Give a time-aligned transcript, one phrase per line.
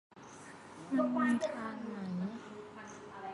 [0.91, 2.23] มันมีทางไหม